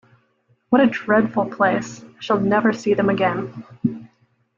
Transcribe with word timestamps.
What 0.69 0.81
a 0.81 0.87
dreadful 0.87 1.45
place; 1.45 2.03
I 2.03 2.07
shall 2.21 2.39
never 2.39 2.73
see 2.73 2.95
them 2.95 3.07
again! 3.07 4.09